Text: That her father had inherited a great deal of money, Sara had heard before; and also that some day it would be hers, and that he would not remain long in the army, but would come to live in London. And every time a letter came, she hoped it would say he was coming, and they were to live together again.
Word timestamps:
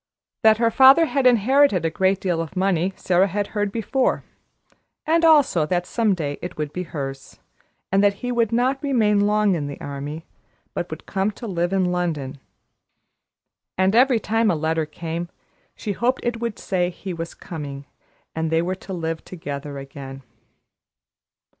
That 0.41 0.57
her 0.57 0.71
father 0.71 1.05
had 1.05 1.27
inherited 1.27 1.85
a 1.85 1.91
great 1.91 2.19
deal 2.19 2.41
of 2.41 2.55
money, 2.55 2.91
Sara 2.95 3.27
had 3.27 3.49
heard 3.53 3.71
before; 3.71 4.23
and 5.05 5.23
also 5.23 5.67
that 5.67 5.85
some 5.85 6.15
day 6.15 6.39
it 6.41 6.57
would 6.57 6.73
be 6.73 6.81
hers, 6.81 7.37
and 7.91 8.03
that 8.03 8.15
he 8.15 8.31
would 8.31 8.51
not 8.51 8.81
remain 8.81 9.19
long 9.27 9.53
in 9.53 9.67
the 9.67 9.79
army, 9.79 10.25
but 10.73 10.89
would 10.89 11.05
come 11.05 11.29
to 11.29 11.45
live 11.45 11.71
in 11.71 11.85
London. 11.91 12.39
And 13.77 13.93
every 13.95 14.19
time 14.19 14.49
a 14.49 14.55
letter 14.55 14.87
came, 14.87 15.29
she 15.75 15.91
hoped 15.91 16.25
it 16.25 16.39
would 16.39 16.57
say 16.57 16.89
he 16.89 17.13
was 17.13 17.35
coming, 17.35 17.85
and 18.33 18.49
they 18.49 18.63
were 18.63 18.73
to 18.81 18.93
live 18.93 19.23
together 19.23 19.77
again. 19.77 20.23